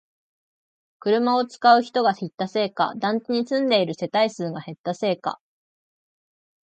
[0.97, 5.39] 車を使う人が減ったせいか、団地に住んでいる世帯数が減ったせいか